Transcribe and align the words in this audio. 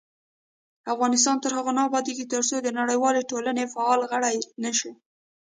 افغانستان 0.93 1.35
تر 1.43 1.51
هغو 1.57 1.71
نه 1.77 1.81
ابادیږي، 1.89 2.25
ترڅو 2.33 2.55
د 2.61 2.67
نړیوالې 2.79 3.27
ټولنې 3.31 3.65
فعال 3.73 4.01
غړي 4.11 4.35
نشو. 4.63 4.91